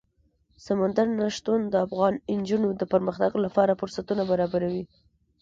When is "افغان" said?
1.85-2.13